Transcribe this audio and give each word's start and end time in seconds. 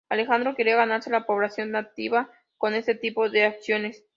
Alejandro 0.09 0.55
quería 0.55 0.77
ganarse 0.77 1.11
a 1.11 1.13
la 1.13 1.27
población 1.27 1.69
nativa 1.69 2.27
con 2.57 2.73
este 2.73 2.95
tipo 2.95 3.29
de 3.29 3.45
acciones. 3.45 4.03